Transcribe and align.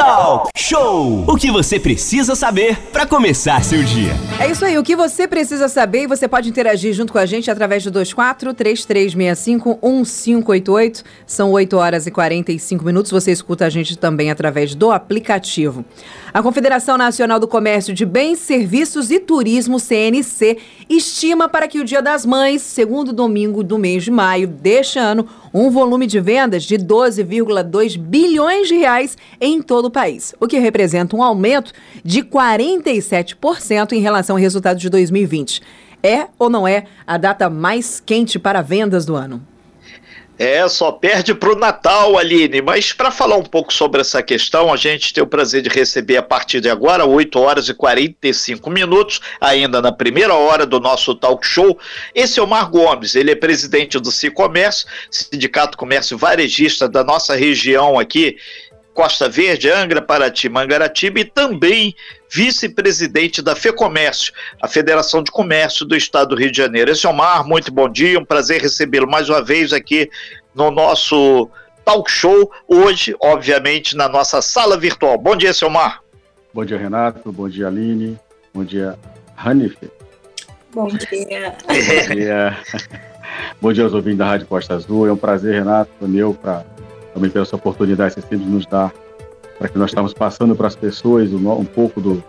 Talk 0.00 0.50
Show! 0.56 1.24
O 1.26 1.36
que 1.36 1.50
você 1.50 1.80
precisa 1.80 2.36
saber 2.36 2.76
para 2.92 3.04
começar 3.04 3.62
seu 3.64 3.82
dia. 3.82 4.12
É 4.38 4.48
isso 4.48 4.64
aí, 4.64 4.78
o 4.78 4.84
que 4.84 4.94
você 4.94 5.26
precisa 5.26 5.68
saber 5.68 6.02
e 6.02 6.06
você 6.06 6.28
pode 6.28 6.48
interagir 6.48 6.94
junto 6.94 7.12
com 7.12 7.18
a 7.18 7.26
gente 7.26 7.50
através 7.50 7.84
do 7.84 7.90
24 7.98 8.54
3365 8.54 9.78
1588. 9.82 11.02
São 11.26 11.50
8 11.50 11.76
horas 11.76 12.06
e 12.06 12.10
45 12.12 12.84
minutos. 12.84 13.10
Você 13.10 13.32
escuta 13.32 13.66
a 13.66 13.68
gente 13.68 13.98
também 13.98 14.30
através 14.30 14.74
do 14.74 14.92
aplicativo. 14.92 15.84
A 16.32 16.40
Confederação 16.40 16.96
Nacional 16.96 17.40
do 17.40 17.48
Comércio 17.48 17.92
de 17.92 18.06
Bens, 18.06 18.38
Serviços 18.38 19.10
e 19.10 19.18
Turismo, 19.18 19.80
CNC, 19.80 20.58
estima 20.88 21.48
para 21.48 21.66
que 21.66 21.80
o 21.80 21.84
Dia 21.84 22.00
das 22.00 22.24
Mães, 22.24 22.62
segundo 22.62 23.12
domingo 23.12 23.64
do 23.64 23.76
mês 23.76 24.04
de 24.04 24.12
maio 24.12 24.46
deste 24.46 25.00
ano, 25.00 25.26
um 25.52 25.68
volume 25.68 26.06
de 26.06 26.20
vendas 26.20 26.62
de 26.62 26.76
12,2 26.76 27.98
bilhões 27.98 28.68
de 28.68 28.76
reais 28.76 29.18
em 29.40 29.60
todo 29.60 29.86
o 29.86 29.89
país, 29.90 30.34
o 30.40 30.46
que 30.46 30.58
representa 30.58 31.16
um 31.16 31.22
aumento 31.22 31.72
de 32.04 32.22
47% 32.22 33.92
em 33.92 34.00
relação 34.00 34.36
ao 34.36 34.40
resultado 34.40 34.78
de 34.78 34.88
2020. 34.88 35.62
É 36.02 36.28
ou 36.38 36.48
não 36.48 36.66
é 36.66 36.84
a 37.06 37.18
data 37.18 37.50
mais 37.50 38.00
quente 38.00 38.38
para 38.38 38.62
vendas 38.62 39.04
do 39.04 39.14
ano? 39.14 39.42
É, 40.42 40.66
só 40.70 40.90
perde 40.90 41.34
para 41.34 41.52
o 41.52 41.54
Natal, 41.54 42.16
Aline. 42.16 42.62
Mas 42.62 42.94
para 42.94 43.10
falar 43.10 43.36
um 43.36 43.42
pouco 43.42 43.70
sobre 43.70 44.00
essa 44.00 44.22
questão, 44.22 44.72
a 44.72 44.76
gente 44.78 45.12
tem 45.12 45.22
o 45.22 45.26
prazer 45.26 45.60
de 45.60 45.68
receber 45.68 46.16
a 46.16 46.22
partir 46.22 46.62
de 46.62 46.70
agora, 46.70 47.04
8 47.04 47.38
horas 47.38 47.68
e 47.68 47.74
45 47.74 48.70
minutos, 48.70 49.20
ainda 49.38 49.82
na 49.82 49.92
primeira 49.92 50.32
hora 50.32 50.64
do 50.64 50.80
nosso 50.80 51.14
talk 51.14 51.46
show. 51.46 51.78
Esse 52.14 52.40
é 52.40 52.42
o 52.42 52.46
Mar 52.46 52.70
Gomes, 52.70 53.14
ele 53.14 53.32
é 53.32 53.34
presidente 53.34 53.98
do 53.98 54.10
Cicomércio, 54.10 54.86
Sindicato 55.10 55.76
Comércio 55.76 56.16
Varejista 56.16 56.88
da 56.88 57.04
nossa 57.04 57.36
região 57.36 57.98
aqui 57.98 58.38
Costa 58.94 59.28
Verde, 59.28 59.70
Angra, 59.70 60.02
Paraty, 60.02 60.48
Mangaratiba 60.48 61.20
e 61.20 61.24
também 61.24 61.94
vice-presidente 62.28 63.42
da 63.42 63.56
FEComércio, 63.56 64.32
a 64.60 64.68
Federação 64.68 65.22
de 65.22 65.30
Comércio 65.30 65.86
do 65.86 65.96
Estado 65.96 66.30
do 66.30 66.36
Rio 66.36 66.50
de 66.50 66.56
Janeiro. 66.56 66.90
Esse 66.90 67.06
é 67.06 67.08
o 67.08 67.14
Mar, 67.14 67.44
muito 67.44 67.72
bom 67.72 67.88
dia, 67.88 68.18
um 68.18 68.24
prazer 68.24 68.60
recebê-lo 68.60 69.10
mais 69.10 69.28
uma 69.28 69.42
vez 69.42 69.72
aqui 69.72 70.10
no 70.54 70.70
nosso 70.70 71.48
talk 71.84 72.10
show, 72.10 72.50
hoje, 72.68 73.14
obviamente, 73.20 73.96
na 73.96 74.08
nossa 74.08 74.42
sala 74.42 74.76
virtual. 74.76 75.18
Bom 75.18 75.36
dia, 75.36 75.52
seu 75.52 75.70
Mar. 75.70 76.00
Bom 76.52 76.64
dia, 76.64 76.76
Renato, 76.76 77.32
bom 77.32 77.48
dia, 77.48 77.68
Aline, 77.68 78.18
bom 78.52 78.64
dia, 78.64 78.98
Hanife. 79.36 79.90
Bom 80.72 80.88
dia. 80.88 81.56
bom 81.66 82.14
dia. 82.14 82.58
bom 83.60 83.72
dia 83.72 83.84
aos 83.84 83.94
ouvintes 83.94 84.18
da 84.18 84.26
Rádio 84.26 84.46
Costa 84.46 84.74
Azul, 84.74 85.08
é 85.08 85.12
um 85.12 85.16
prazer, 85.16 85.54
Renato, 85.54 85.90
meu, 86.02 86.34
para 86.34 86.64
também 87.14 87.30
pela 87.30 87.44
essa 87.44 87.56
oportunidade 87.56 88.14
que 88.14 88.20
você 88.20 88.28
sempre 88.28 88.46
nos 88.46 88.66
dá 88.66 88.92
para 89.58 89.68
que 89.68 89.78
nós 89.78 89.90
estamos 89.90 90.14
passando 90.14 90.56
para 90.56 90.66
as 90.66 90.76
pessoas 90.76 91.32
um, 91.32 91.50
um 91.52 91.64
pouco 91.64 92.00
do, 92.00 92.24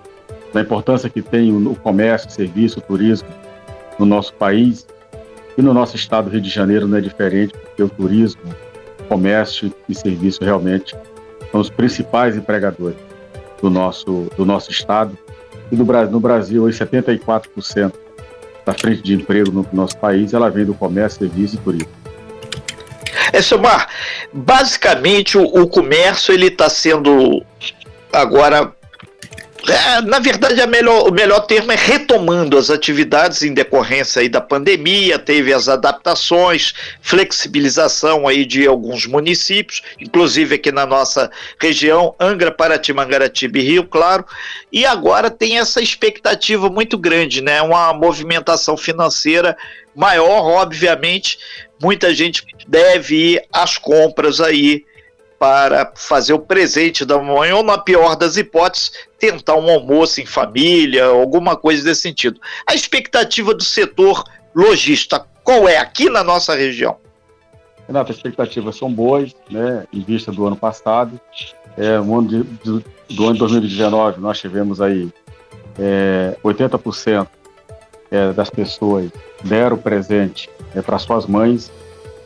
da 0.54 0.62
importância 0.62 1.10
que 1.10 1.22
tem 1.22 1.52
o, 1.52 1.72
o 1.72 1.76
comércio, 1.76 2.28
o 2.28 2.32
serviço, 2.32 2.80
o 2.80 2.82
turismo 2.82 3.30
no 3.98 4.06
nosso 4.06 4.34
país 4.34 4.86
e 5.58 5.62
no 5.62 5.74
nosso 5.74 5.96
estado 5.96 6.26
do 6.26 6.32
Rio 6.32 6.42
de 6.42 6.50
Janeiro 6.50 6.88
não 6.88 6.98
é 6.98 7.02
diferente, 7.02 7.54
porque 7.54 7.84
o 7.84 7.90
turismo, 7.90 8.42
o 9.00 9.04
comércio 9.04 9.74
e 9.88 9.96
serviço 9.96 10.44
realmente 10.44 10.96
são 11.52 11.62
os 11.62 11.70
principais 11.70 12.36
empregadores 12.36 12.98
do 13.62 13.70
nosso, 13.70 14.28
do 14.36 14.46
nosso 14.46 14.72
estado. 14.72 15.18
E 15.72 15.76
no 15.76 15.86
Brasil, 15.86 16.12
no 16.12 16.20
Brasil 16.20 16.64
hoje 16.64 16.80
74% 16.80 17.94
da 18.66 18.74
frente 18.74 19.02
de 19.02 19.14
emprego 19.14 19.52
no 19.52 19.66
nosso 19.74 19.98
país, 19.98 20.34
ela 20.34 20.50
vem 20.50 20.66
do 20.66 20.74
comércio, 20.74 21.20
serviço 21.20 21.56
e 21.56 21.60
turismo. 21.60 22.01
É, 23.34 23.42
Silmar, 23.42 23.88
basicamente 24.34 25.38
o, 25.38 25.44
o 25.44 25.68
comércio 25.68 26.34
ele 26.34 26.48
está 26.48 26.70
sendo 26.70 27.44
agora 28.12 28.74
é, 29.68 30.02
na 30.02 30.18
verdade, 30.18 30.66
melhor, 30.66 31.08
o 31.08 31.12
melhor 31.12 31.42
termo 31.42 31.72
é 31.72 31.76
retomando 31.76 32.58
as 32.58 32.72
atividades 32.72 33.44
em 33.44 33.54
decorrência 33.54 34.22
aí 34.22 34.28
da 34.28 34.42
pandemia, 34.42 35.20
teve 35.20 35.54
as 35.54 35.70
adaptações, 35.70 36.74
flexibilização 37.00 38.28
aí 38.28 38.44
de 38.44 38.66
alguns 38.66 39.06
municípios, 39.06 39.84
inclusive 40.00 40.56
aqui 40.56 40.72
na 40.72 40.86
nossa 40.86 41.30
região, 41.60 42.16
Angra, 42.20 42.52
Paraty, 42.52 42.92
Mangaratiba 42.92 43.60
e 43.60 43.62
Rio 43.62 43.84
Claro, 43.84 44.26
e 44.72 44.84
agora 44.84 45.30
tem 45.30 45.60
essa 45.60 45.80
expectativa 45.80 46.68
muito 46.68 46.98
grande, 46.98 47.40
né? 47.42 47.62
Uma 47.62 47.94
movimentação 47.94 48.76
financeira 48.76 49.56
maior, 49.96 50.62
obviamente, 50.62 51.38
muita 51.82 52.14
gente 52.14 52.46
deve 52.68 53.34
ir 53.34 53.44
às 53.52 53.78
compras 53.78 54.40
aí 54.40 54.86
para 55.40 55.92
fazer 55.96 56.34
o 56.34 56.40
presente 56.40 57.04
da 57.04 57.18
mãe, 57.18 57.52
ou 57.52 57.64
na 57.64 57.78
pior 57.78 58.16
das 58.16 58.38
hipóteses, 58.38 58.92
tentar 59.18 59.56
um 59.56 59.70
almoço 59.72 60.22
em 60.22 60.26
família, 60.26 61.06
alguma 61.06 61.56
coisa 61.56 61.84
desse 61.84 62.02
sentido. 62.04 62.40
A 62.68 62.76
expectativa 62.76 63.52
do 63.54 63.64
setor 63.64 64.24
lojista, 64.54 65.26
qual 65.44 65.68
é 65.68 65.78
aqui 65.78 66.12
na 66.12 66.24
nossa 66.24 66.54
região? 66.56 66.98
Renato, 67.88 68.12
as 68.12 68.18
expectativas 68.18 68.76
são 68.78 68.92
boas, 68.94 69.36
né, 69.50 69.86
em 69.92 70.02
vista 70.02 70.32
do 70.32 70.46
ano 70.46 70.56
passado. 70.56 71.20
É, 71.76 71.98
no 71.98 72.20
ano 72.20 72.28
de, 72.28 72.44
de, 72.44 73.16
do 73.16 73.24
ano 73.24 73.34
de 73.34 73.40
2019, 73.40 74.22
nós 74.22 74.40
tivemos 74.40 74.80
aí 74.80 75.10
é, 75.80 76.38
80% 76.44 77.28
é, 78.12 78.34
das 78.34 78.50
pessoas 78.50 79.10
deram 79.44 79.78
presente 79.78 80.50
é, 80.76 80.82
para 80.82 81.00
suas 81.00 81.26
mães, 81.26 81.72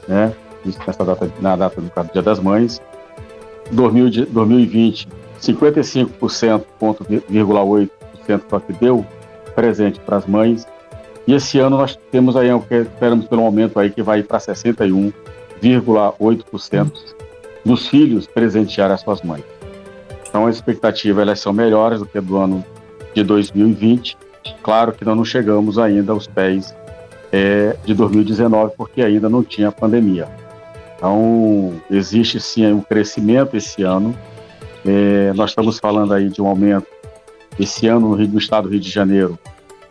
né? 0.07 0.33
nessa 0.65 1.05
data, 1.05 1.31
na 1.39 1.55
data 1.55 1.79
do 1.79 1.91
Dia 2.11 2.23
das 2.23 2.39
Mães. 2.39 2.81
2020, 3.71 5.07
55,8% 5.41 7.89
só 8.49 8.59
que 8.59 8.73
deu 8.73 9.05
presente 9.53 9.99
para 9.99 10.17
as 10.17 10.25
mães. 10.25 10.67
E 11.27 11.33
esse 11.33 11.59
ano 11.59 11.77
nós 11.77 11.97
temos 12.11 12.35
aí, 12.35 12.49
esperamos 12.49 13.27
pelo 13.27 13.43
aumento 13.43 13.79
aí 13.79 13.89
que 13.89 14.03
vai 14.03 14.21
para 14.21 14.37
61,8% 14.37 16.91
dos 17.63 17.87
filhos 17.87 18.27
presentear 18.27 18.91
as 18.91 18.99
suas 19.01 19.23
mães. 19.23 19.43
Então 20.27 20.45
as 20.45 20.55
expectativas 20.55 21.23
elas 21.23 21.39
são 21.39 21.53
melhores 21.53 21.99
do 21.99 22.05
que 22.05 22.21
do 22.21 22.37
ano 22.37 22.63
de 23.13 23.23
2020. 23.23 24.17
Claro 24.61 24.93
que 24.93 25.05
nós 25.05 25.15
não 25.15 25.25
chegamos 25.25 25.77
ainda 25.77 26.11
aos 26.11 26.27
pés 26.27 26.75
é, 27.31 27.75
de 27.85 27.93
2019 27.93 28.73
porque 28.77 29.01
ainda 29.01 29.29
não 29.29 29.43
tinha 29.43 29.71
pandemia. 29.71 30.27
Então, 30.95 31.73
existe 31.89 32.39
sim 32.39 32.71
um 32.71 32.81
crescimento 32.81 33.57
esse 33.57 33.81
ano. 33.83 34.15
É, 34.85 35.33
nós 35.33 35.49
estamos 35.51 35.77
falando 35.79 36.13
aí 36.13 36.29
de 36.29 36.41
um 36.41 36.47
aumento. 36.47 36.87
Esse 37.59 37.87
ano, 37.87 38.09
no, 38.09 38.15
Rio, 38.15 38.29
no 38.29 38.39
estado 38.39 38.63
do 38.63 38.69
Rio 38.71 38.79
de 38.79 38.89
Janeiro, 38.89 39.37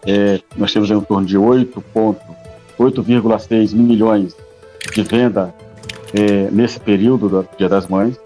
é, 0.06 0.40
nós 0.56 0.72
temos 0.72 0.90
em 0.90 0.98
torno 1.00 1.26
de 1.26 1.38
8,6 1.38 3.74
milhões 3.74 4.34
de 4.92 5.02
venda 5.02 5.54
é, 6.12 6.50
nesse 6.50 6.80
período 6.80 7.28
do 7.28 7.48
Dia 7.56 7.68
das 7.68 7.86
Mães. 7.86 8.18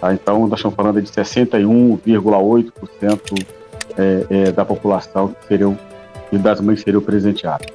Tá? 0.00 0.12
Então, 0.12 0.40
nós 0.46 0.58
estamos 0.58 0.74
falando 0.76 1.00
de 1.00 1.08
61,8% 1.10 3.46
é, 3.98 4.26
é, 4.30 4.52
da 4.52 4.64
população 4.64 5.28
que 5.28 5.48
seriam, 5.48 5.78
e 6.32 6.38
das 6.38 6.60
mães 6.60 6.82
seriam 6.82 7.00
presenteadas. 7.00 7.66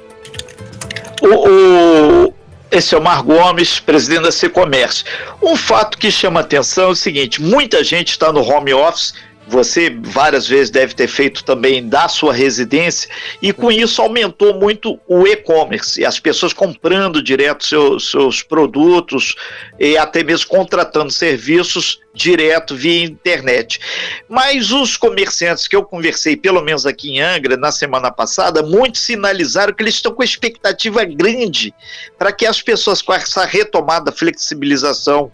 O, 1.20 2.26
o, 2.28 2.34
esse 2.70 2.94
é 2.94 2.98
o 2.98 3.02
Mar 3.02 3.22
Gomes, 3.22 3.78
presidente 3.78 4.22
da 4.22 4.32
Secomércio. 4.32 5.04
Um 5.42 5.56
fato 5.56 5.98
que 5.98 6.10
chama 6.10 6.40
atenção 6.40 6.84
é 6.84 6.88
o 6.88 6.96
seguinte: 6.96 7.40
muita 7.40 7.84
gente 7.84 8.10
está 8.10 8.32
no 8.32 8.40
home 8.40 8.72
office. 8.72 9.14
Você 9.48 9.90
várias 9.90 10.46
vezes 10.46 10.70
deve 10.70 10.94
ter 10.94 11.08
feito 11.08 11.44
também 11.44 11.88
da 11.88 12.08
sua 12.08 12.32
residência, 12.32 13.10
e 13.40 13.52
com 13.52 13.72
isso 13.72 14.00
aumentou 14.00 14.54
muito 14.54 14.98
o 15.06 15.26
e-commerce, 15.26 16.04
as 16.04 16.20
pessoas 16.20 16.52
comprando 16.52 17.22
direto 17.22 17.64
seus, 17.64 18.10
seus 18.10 18.42
produtos 18.42 19.34
e 19.78 19.98
até 19.98 20.22
mesmo 20.22 20.48
contratando 20.48 21.10
serviços 21.10 22.00
direto 22.14 22.76
via 22.76 23.04
internet. 23.04 23.80
Mas 24.28 24.70
os 24.70 24.96
comerciantes 24.96 25.66
que 25.66 25.74
eu 25.74 25.84
conversei, 25.84 26.36
pelo 26.36 26.62
menos 26.62 26.86
aqui 26.86 27.10
em 27.10 27.20
Angra, 27.20 27.56
na 27.56 27.72
semana 27.72 28.10
passada, 28.10 28.62
muitos 28.62 29.00
sinalizaram 29.00 29.72
que 29.72 29.82
eles 29.82 29.94
estão 29.94 30.12
com 30.12 30.22
expectativa 30.22 31.04
grande 31.04 31.74
para 32.18 32.32
que 32.32 32.46
as 32.46 32.62
pessoas, 32.62 33.02
com 33.02 33.12
essa 33.12 33.44
retomada, 33.44 34.12
flexibilização 34.12 35.32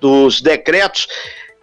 dos 0.00 0.40
decretos, 0.40 1.06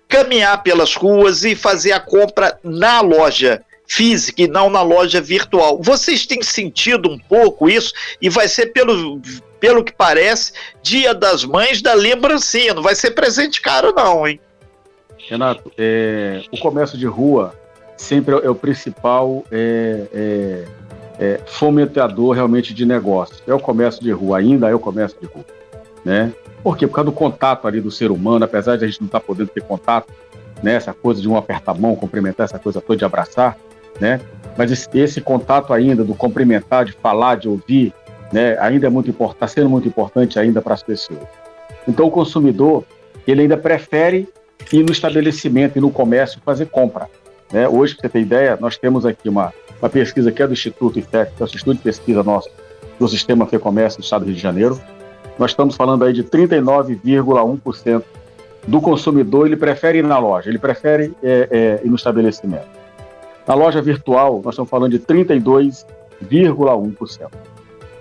caminhar 0.10 0.62
pelas 0.64 0.96
ruas 0.96 1.46
e 1.46 1.56
fazer 1.56 1.94
a 1.94 2.00
compra 2.00 2.60
na 2.64 3.00
loja 3.00 3.64
física 3.88 4.42
e 4.42 4.48
não 4.48 4.70
na 4.70 4.82
loja 4.82 5.22
virtual. 5.22 5.80
Vocês 5.82 6.26
têm 6.26 6.42
sentido 6.42 7.10
um 7.10 7.18
pouco 7.18 7.70
isso 7.70 7.94
e 8.22 8.30
vai 8.30 8.48
ser 8.48 8.68
pelo 8.68 9.22
pelo 9.60 9.84
que 9.84 9.92
parece, 9.92 10.54
Dia 10.82 11.14
das 11.14 11.44
Mães 11.44 11.82
da 11.82 11.94
lembrancinha, 11.94 12.74
não 12.74 12.82
vai 12.82 12.96
ser 12.96 13.12
presente 13.12 13.62
caro 13.62 13.94
não, 13.94 14.26
hein? 14.26 14.40
Renato, 15.18 15.70
é, 15.78 16.44
o 16.50 16.58
comércio 16.58 16.98
de 16.98 17.06
rua 17.06 17.54
sempre 17.98 18.34
é 18.36 18.50
o 18.50 18.56
principal 18.56 19.44
é, 19.52 20.08
é, 20.14 20.66
é, 21.20 21.40
fomentador 21.46 22.34
realmente 22.34 22.74
de 22.74 22.86
negócio. 22.86 23.36
É 23.46 23.54
o 23.54 23.60
comércio 23.60 24.02
de 24.02 24.12
rua, 24.12 24.38
ainda 24.38 24.70
é 24.70 24.74
o 24.74 24.80
comércio 24.80 25.20
de 25.20 25.28
rua. 25.28 25.46
Né? 26.10 26.34
Por 26.64 26.76
quê? 26.76 26.88
Por 26.88 26.96
causa 26.96 27.12
do 27.12 27.16
contato 27.16 27.68
ali 27.68 27.80
do 27.80 27.92
ser 27.92 28.10
humano, 28.10 28.44
apesar 28.44 28.78
de 28.78 28.84
a 28.84 28.88
gente 28.88 29.00
não 29.02 29.06
estar 29.06 29.20
tá 29.20 29.26
podendo 29.26 29.50
ter 29.50 29.62
contato 29.62 30.12
né? 30.62 30.74
Essa 30.76 30.94
coisa 30.94 31.22
de 31.22 31.28
um 31.28 31.38
apertar 31.38 31.72
a 31.72 31.76
mão, 31.76 31.96
cumprimentar, 31.96 32.46
essa 32.46 32.60
coisa 32.60 32.82
toda 32.82 32.98
de 32.98 33.06
abraçar, 33.06 33.58
né? 34.00 34.20
Mas 34.58 34.72
esse, 34.72 34.90
esse 34.94 35.22
contato 35.22 35.74
ainda 35.74 36.04
do 36.04 36.14
cumprimentar, 36.14 36.86
de 36.86 36.92
falar, 36.94 37.36
de 37.36 37.48
ouvir, 37.48 37.94
né? 38.32 38.58
Ainda 38.60 38.88
é 38.88 38.90
muito 38.90 39.10
importante, 39.10 39.36
está 39.36 39.48
sendo 39.48 39.70
muito 39.70 39.88
importante 39.88 40.38
ainda 40.38 40.62
para 40.62 40.74
as 40.74 40.84
pessoas. 40.84 41.24
Então 41.88 42.08
o 42.08 42.12
consumidor 42.12 42.84
ele 43.28 43.44
ainda 43.44 43.58
prefere 43.58 44.28
ir 44.72 44.84
no 44.84 44.92
estabelecimento 44.92 45.78
e 45.78 45.82
no 45.82 45.92
comércio 45.92 46.42
fazer 46.44 46.68
compra. 46.68 47.08
Né? 47.52 47.68
Hoje, 47.68 47.96
para 47.96 48.04
você 48.04 48.10
ter 48.10 48.22
ideia, 48.22 48.58
nós 48.60 48.78
temos 48.78 49.06
aqui 49.06 49.30
uma, 49.30 49.54
uma 49.82 49.90
pesquisa 49.90 50.32
que 50.32 50.42
é 50.42 50.48
do 50.48 50.54
Instituto 50.54 51.00
IFEC, 51.00 51.36
que 51.36 51.42
é 51.42 51.46
o 51.46 51.48
Instituto 51.48 51.78
de 51.78 51.84
Pesquisa 51.84 52.24
nosso, 52.24 52.50
do 53.00 53.08
Sistema 53.08 53.48
FEComércio 53.48 54.00
do 54.00 54.04
Estado 54.04 54.22
do 54.22 54.26
Rio 54.28 54.36
de 54.36 54.42
Janeiro. 54.42 54.80
Nós 55.40 55.50
estamos 55.52 55.78
falando 55.78 56.04
aí 56.04 56.12
de 56.12 56.26
39,1% 56.26 58.04
do 58.68 58.82
consumidor, 58.82 59.48
ele 59.48 59.56
prefere 59.56 60.00
ir 60.00 60.04
na 60.04 60.20
loja, 60.20 60.50
ele 60.50 60.60
prefere 60.60 61.14
é, 61.24 61.48
é, 61.50 61.80
ir 61.86 61.90
no 61.90 61.96
estabelecimento. 61.96 62.68
Na 63.48 63.54
loja 63.56 63.82
virtual, 63.82 64.42
nós 64.44 64.54
estamos 64.54 64.70
falando 64.70 64.92
de 64.92 65.00
32,1%. 65.00 67.30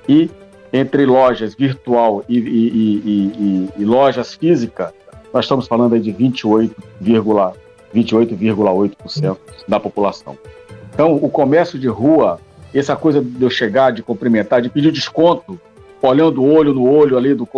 E 0.08 0.29
entre 0.73 1.06
lojas 1.06 1.55
virtual 1.55 2.25
e, 2.29 2.38
e, 2.38 3.02
e, 3.06 3.69
e 3.79 3.85
lojas 3.85 4.35
físicas, 4.35 4.90
nós 5.32 5.44
estamos 5.44 5.69
falando 5.69 5.94
aí 5.94 6.00
de 6.00 6.12
28,8% 6.12 7.55
28, 7.93 8.37
da 9.67 9.79
população. 9.79 10.37
Então, 10.93 11.14
o 11.14 11.31
comércio 11.31 11.79
de 11.79 11.87
rua, 11.87 12.40
essa 12.75 12.96
coisa 12.96 13.23
de 13.23 13.43
eu 13.43 13.49
chegar, 13.49 13.93
de 13.93 14.02
cumprimentar, 14.02 14.61
de 14.61 14.69
pedir 14.69 14.90
desconto, 14.90 15.61
olhando 16.03 16.45
olho 16.45 16.73
no 16.73 16.89
olho 16.89 17.17
ali 17.17 17.35
do, 17.35 17.49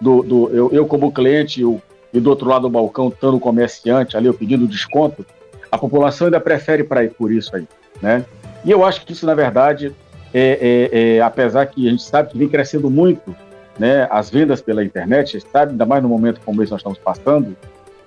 do, 0.00 0.22
do 0.22 0.50
eu, 0.50 0.70
eu, 0.72 0.86
como 0.86 1.12
cliente 1.12 1.60
eu, 1.60 1.80
e 2.12 2.20
do 2.20 2.30
outro 2.30 2.48
lado 2.48 2.62
do 2.62 2.70
balcão 2.70 3.08
estando 3.08 3.36
o 3.36 3.40
comerciante 3.40 4.16
ali, 4.16 4.26
eu 4.26 4.34
pedindo 4.34 4.66
desconto, 4.66 5.24
a 5.70 5.78
população 5.78 6.26
ainda 6.26 6.40
prefere 6.40 6.82
para 6.82 7.04
ir 7.04 7.10
por 7.10 7.30
isso 7.30 7.54
aí, 7.54 7.66
né? 8.02 8.24
E 8.64 8.70
eu 8.70 8.84
acho 8.84 9.04
que 9.04 9.12
isso, 9.12 9.24
na 9.24 9.34
verdade, 9.34 9.94
é, 10.34 10.88
é, 10.92 11.16
é, 11.16 11.20
apesar 11.20 11.66
que 11.66 11.86
a 11.86 11.90
gente 11.90 12.02
sabe 12.02 12.30
que 12.30 12.38
vem 12.38 12.48
crescendo 12.48 12.90
muito, 12.90 13.34
né, 13.78 14.06
as 14.10 14.28
vendas 14.28 14.60
pela 14.60 14.84
internet, 14.84 15.40
sabe, 15.52 15.72
ainda 15.72 15.86
mais 15.86 16.02
no 16.02 16.08
momento 16.08 16.40
como 16.44 16.62
esse 16.62 16.70
nós 16.70 16.80
estamos 16.80 16.98
passando, 16.98 17.56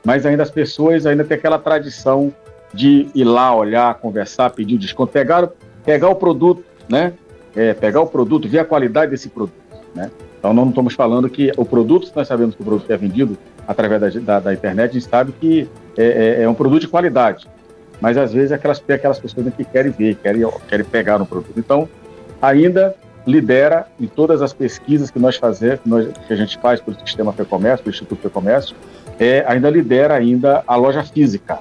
mas 0.05 0.25
ainda 0.25 0.43
as 0.43 0.51
pessoas 0.51 1.05
ainda 1.05 1.23
têm 1.23 1.37
aquela 1.37 1.57
tradição 1.57 2.33
de 2.73 3.07
ir 3.15 3.23
lá, 3.23 3.55
olhar, 3.55 3.95
conversar, 3.95 4.49
pedir 4.51 4.77
desconto, 4.77 5.11
pegar, 5.11 5.49
pegar 5.83 6.09
o 6.09 6.15
produto, 6.15 6.63
né? 6.89 7.13
É, 7.55 7.73
pegar 7.73 8.01
o 8.01 8.07
produto, 8.07 8.47
ver 8.47 8.59
a 8.59 8.65
qualidade 8.65 9.11
desse 9.11 9.29
produto, 9.29 9.53
né? 9.95 10.11
Então 10.39 10.53
não 10.53 10.69
estamos 10.69 10.93
falando 10.93 11.29
que 11.29 11.51
o 11.55 11.63
produto, 11.63 12.11
nós 12.15 12.27
sabemos 12.27 12.55
que 12.55 12.61
o 12.61 12.65
produto 12.65 12.89
é 12.91 12.97
vendido 12.97 13.37
através 13.67 14.01
da, 14.01 14.19
da, 14.19 14.39
da 14.39 14.53
internet, 14.53 14.91
a 14.91 14.93
gente 14.93 15.09
sabe 15.09 15.33
que 15.39 15.69
é, 15.97 16.03
é, 16.03 16.43
é, 16.43 16.49
um 16.49 16.53
produto 16.53 16.81
de 16.81 16.87
qualidade, 16.87 17.47
mas 18.01 18.17
às 18.17 18.33
vezes 18.33 18.51
aquelas, 18.51 18.83
aquelas 18.89 19.19
pessoas 19.19 19.53
que 19.55 19.63
querem 19.63 19.91
ver, 19.91 20.15
querem, 20.15 20.45
querem 20.67 20.85
pegar 20.85 21.17
no 21.17 21.25
produto. 21.25 21.57
Então, 21.57 21.87
ainda 22.41 22.93
lidera 23.25 23.87
em 23.99 24.05
todas 24.05 24.41
as 24.41 24.51
pesquisas 24.51 25.09
que 25.09 25.17
nós 25.17 25.37
fazemos, 25.37 25.79
que 26.27 26.33
a 26.33 26.35
gente 26.35 26.57
faz 26.57 26.81
pelo 26.81 26.97
Sistema 26.99 27.31
Fecomércio, 27.31 27.83
pelo 27.83 27.93
Instituto 27.93 28.21
Fecomércio, 28.21 28.75
é, 29.17 29.45
ainda 29.47 29.69
lidera 29.69 30.15
ainda 30.15 30.63
a 30.67 30.75
loja 30.75 31.03
física. 31.03 31.59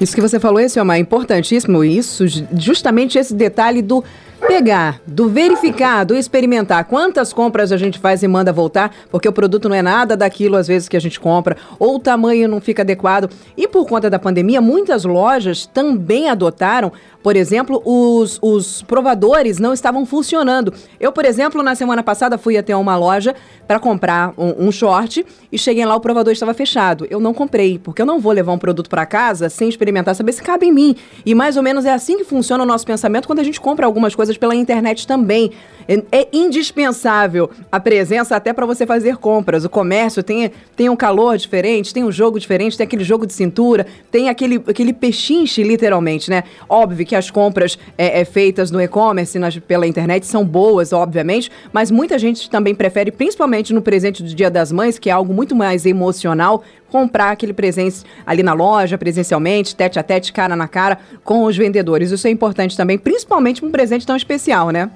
Isso 0.00 0.14
que 0.14 0.20
você 0.20 0.38
falou, 0.38 0.60
esse 0.60 0.78
é 0.78 0.98
importantíssimo. 0.98 1.82
Isso, 1.82 2.24
justamente 2.52 3.18
esse 3.18 3.34
detalhe 3.34 3.82
do 3.82 4.04
pegar, 4.46 5.00
do 5.06 5.28
verificar, 5.28 6.04
do 6.04 6.14
experimentar. 6.14 6.84
Quantas 6.84 7.32
compras 7.32 7.72
a 7.72 7.76
gente 7.76 7.98
faz 7.98 8.22
e 8.22 8.28
manda 8.28 8.52
voltar, 8.52 8.94
porque 9.10 9.28
o 9.28 9.32
produto 9.32 9.68
não 9.68 9.76
é 9.76 9.82
nada 9.82 10.16
daquilo 10.16 10.56
às 10.56 10.68
vezes 10.68 10.88
que 10.88 10.96
a 10.96 11.00
gente 11.00 11.18
compra, 11.18 11.56
ou 11.78 11.96
o 11.96 11.98
tamanho 11.98 12.48
não 12.48 12.60
fica 12.60 12.82
adequado. 12.82 13.30
E 13.56 13.66
por 13.66 13.86
conta 13.86 14.08
da 14.08 14.18
pandemia, 14.18 14.60
muitas 14.60 15.04
lojas 15.04 15.66
também 15.66 16.28
adotaram 16.28 16.92
por 17.22 17.36
exemplo, 17.36 17.82
os, 17.84 18.38
os 18.40 18.82
provadores 18.82 19.58
não 19.58 19.72
estavam 19.72 20.06
funcionando. 20.06 20.72
Eu, 21.00 21.12
por 21.12 21.24
exemplo, 21.24 21.62
na 21.62 21.74
semana 21.74 22.02
passada 22.02 22.38
fui 22.38 22.56
até 22.56 22.74
uma 22.76 22.96
loja 22.96 23.34
para 23.66 23.78
comprar 23.78 24.32
um, 24.38 24.68
um, 24.68 24.72
short 24.72 25.26
e 25.50 25.58
cheguei 25.58 25.84
lá, 25.84 25.94
o 25.96 26.00
provador 26.00 26.32
estava 26.32 26.54
fechado. 26.54 27.06
Eu 27.10 27.18
não 27.18 27.34
comprei, 27.34 27.78
porque 27.78 28.00
eu 28.00 28.06
não 28.06 28.20
vou 28.20 28.32
levar 28.32 28.52
um 28.52 28.58
produto 28.58 28.88
para 28.88 29.04
casa 29.04 29.48
sem 29.48 29.68
experimentar, 29.68 30.14
saber 30.14 30.32
se 30.32 30.42
cabe 30.42 30.66
em 30.66 30.72
mim. 30.72 30.96
E 31.26 31.34
mais 31.34 31.56
ou 31.56 31.62
menos 31.62 31.84
é 31.84 31.92
assim 31.92 32.16
que 32.16 32.24
funciona 32.24 32.62
o 32.62 32.66
nosso 32.66 32.86
pensamento 32.86 33.26
quando 33.26 33.40
a 33.40 33.44
gente 33.44 33.60
compra 33.60 33.84
algumas 33.84 34.14
coisas 34.14 34.27
pela 34.36 34.54
internet 34.54 35.06
também. 35.06 35.52
É, 35.88 36.02
é 36.12 36.28
indispensável 36.32 37.50
a 37.72 37.80
presença 37.80 38.36
até 38.36 38.52
para 38.52 38.66
você 38.66 38.86
fazer 38.86 39.16
compras. 39.16 39.64
O 39.64 39.70
comércio 39.70 40.22
tem, 40.22 40.52
tem 40.76 40.90
um 40.90 40.96
calor 40.96 41.38
diferente, 41.38 41.94
tem 41.94 42.04
um 42.04 42.12
jogo 42.12 42.38
diferente, 42.38 42.76
tem 42.76 42.84
aquele 42.84 43.04
jogo 43.04 43.26
de 43.26 43.32
cintura, 43.32 43.86
tem 44.10 44.28
aquele, 44.28 44.56
aquele 44.68 44.92
pechinche, 44.92 45.62
literalmente, 45.62 46.28
né? 46.28 46.44
Óbvio 46.68 47.06
que 47.06 47.16
as 47.16 47.30
compras 47.30 47.78
é, 47.96 48.20
é 48.20 48.24
feitas 48.26 48.70
no 48.70 48.80
e-commerce, 48.80 49.38
pela 49.66 49.86
internet, 49.86 50.26
são 50.26 50.44
boas, 50.44 50.92
obviamente, 50.92 51.50
mas 51.72 51.90
muita 51.90 52.18
gente 52.18 52.50
também 52.50 52.74
prefere, 52.74 53.10
principalmente 53.10 53.72
no 53.72 53.80
presente 53.80 54.22
do 54.22 54.34
Dia 54.34 54.50
das 54.50 54.70
Mães, 54.70 54.98
que 54.98 55.08
é 55.08 55.12
algo 55.12 55.32
muito 55.32 55.56
mais 55.56 55.86
emocional, 55.86 56.62
comprar 56.90 57.30
aquele 57.30 57.52
presente 57.52 58.02
ali 58.26 58.42
na 58.42 58.52
loja, 58.52 58.98
presencialmente, 58.98 59.74
tete 59.74 59.98
a 59.98 60.02
tete, 60.02 60.32
cara 60.32 60.54
na 60.54 60.68
cara, 60.68 60.98
com 61.24 61.44
os 61.44 61.56
vendedores. 61.56 62.10
Isso 62.10 62.26
é 62.26 62.30
importante 62.30 62.76
também, 62.76 62.98
principalmente 62.98 63.64
um 63.64 63.70
presente 63.70 64.06
tão 64.06 64.16
especial, 64.16 64.70
né? 64.70 64.90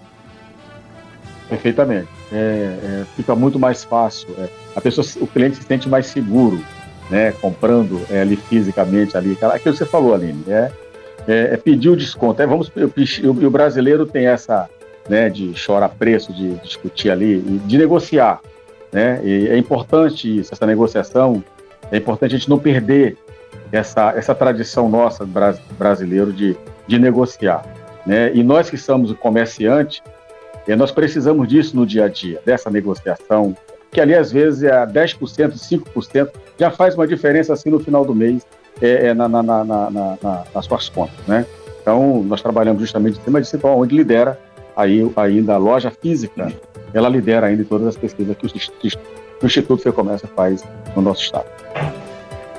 Perfeitamente. 1.48 2.08
É, 2.32 2.36
é, 2.36 3.04
fica 3.16 3.34
muito 3.34 3.58
mais 3.58 3.84
fácil. 3.84 4.28
É, 4.38 4.48
a 4.74 4.80
pessoa, 4.80 5.06
o 5.20 5.26
cliente 5.26 5.56
se 5.56 5.62
sente 5.62 5.88
mais 5.88 6.06
seguro, 6.06 6.62
né, 7.10 7.32
comprando 7.32 8.00
é, 8.10 8.22
ali 8.22 8.36
fisicamente 8.36 9.16
ali. 9.16 9.36
Aquilo 9.42 9.74
que 9.74 9.78
você 9.78 9.86
falou, 9.86 10.14
Aline, 10.14 10.44
é, 10.48 10.72
é, 11.28 11.54
é 11.54 11.56
pedir 11.56 11.90
o 11.90 11.96
desconto. 11.96 12.40
É, 12.40 12.46
vamos, 12.46 12.70
eu, 12.74 12.90
eu, 13.22 13.30
o 13.30 13.50
brasileiro 13.50 14.06
tem 14.06 14.26
essa, 14.26 14.68
né, 15.08 15.28
de 15.28 15.54
chorar 15.54 15.90
preço, 15.90 16.32
de, 16.32 16.54
de 16.54 16.62
discutir 16.62 17.10
ali, 17.10 17.38
de 17.38 17.78
negociar, 17.78 18.40
né? 18.92 19.20
E 19.24 19.48
é 19.48 19.56
importante 19.56 20.38
isso, 20.38 20.52
essa 20.52 20.66
negociação. 20.66 21.42
É 21.90 21.96
importante 21.96 22.34
a 22.34 22.38
gente 22.38 22.48
não 22.48 22.58
perder 22.58 23.16
essa, 23.70 24.12
essa 24.16 24.34
tradição 24.34 24.88
nossa 24.88 25.26
brasileiro 25.78 26.32
de, 26.32 26.56
de 26.86 26.98
negociar, 26.98 27.64
né? 28.06 28.30
E 28.34 28.42
nós 28.42 28.70
que 28.70 28.76
somos 28.76 29.12
comerciantes 29.14 30.02
e 30.66 30.76
nós 30.76 30.90
precisamos 30.90 31.48
disso 31.48 31.76
no 31.76 31.86
dia 31.86 32.04
a 32.04 32.08
dia, 32.08 32.40
dessa 32.44 32.70
negociação, 32.70 33.56
que 33.90 34.00
ali 34.00 34.14
às 34.14 34.32
vezes 34.32 34.62
é 34.62 34.86
10%, 34.86 35.18
5%, 35.18 36.30
já 36.58 36.70
faz 36.70 36.94
uma 36.94 37.06
diferença 37.06 37.52
assim 37.52 37.70
no 37.70 37.80
final 37.80 38.04
do 38.04 38.14
mês 38.14 38.46
é, 38.80 39.08
é 39.08 39.14
na, 39.14 39.28
na, 39.28 39.42
na, 39.42 40.44
nas 40.54 40.64
suas 40.64 40.88
contas, 40.88 41.26
né? 41.26 41.44
Então, 41.80 42.22
nós 42.22 42.40
trabalhamos 42.40 42.80
justamente 42.80 43.18
em 43.18 43.22
cima 43.22 43.40
disso, 43.40 43.56
então, 43.56 43.76
onde 43.76 43.94
lidera 43.94 44.38
aí, 44.76 45.10
ainda 45.16 45.54
a 45.54 45.58
loja 45.58 45.90
física, 45.90 46.52
ela 46.94 47.08
lidera 47.08 47.48
ainda 47.48 47.64
todas 47.64 47.88
as 47.88 47.96
pesquisas 47.96 48.36
que 48.36 48.46
o 49.42 49.46
Instituto 49.46 49.82
Fecomércio 49.82 50.28
faz 50.34 50.64
no 50.94 51.02
nosso 51.02 51.22
estado. 51.22 51.46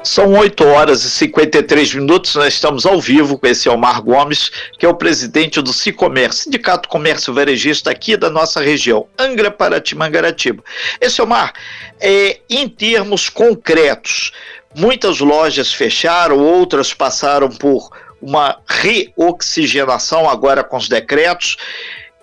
São 0.03 0.33
8 0.33 0.65
horas 0.65 1.05
e 1.05 1.09
53 1.09 1.93
minutos, 1.95 2.35
nós 2.35 2.53
estamos 2.53 2.85
ao 2.85 2.99
vivo 2.99 3.37
com 3.37 3.47
esse 3.47 3.69
Omar 3.69 4.01
Gomes, 4.01 4.51
que 4.77 4.85
é 4.85 4.89
o 4.89 4.93
presidente 4.93 5.61
do 5.61 5.71
Cicomércio, 5.71 6.43
Sindicato 6.43 6.89
Comércio 6.89 7.33
Varejista 7.33 7.89
aqui 7.89 8.17
da 8.17 8.29
nossa 8.29 8.59
região, 8.59 9.07
Angra, 9.17 9.49
Paraty, 9.49 9.95
Mangaratiba. 9.95 10.61
Esse 10.99 11.21
Omar, 11.21 11.53
é, 12.01 12.41
em 12.49 12.67
termos 12.67 13.29
concretos, 13.29 14.33
muitas 14.75 15.19
lojas 15.19 15.73
fecharam, 15.73 16.37
outras 16.37 16.93
passaram 16.93 17.47
por 17.49 17.89
uma 18.21 18.59
reoxigenação 18.67 20.29
agora 20.29 20.65
com 20.65 20.75
os 20.75 20.89
decretos. 20.89 21.55